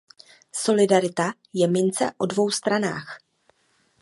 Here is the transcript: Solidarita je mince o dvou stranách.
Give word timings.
Solidarita 0.61 1.27
je 1.61 1.67
mince 1.75 2.11
o 2.17 2.25
dvou 2.33 2.51
stranách. 2.61 3.17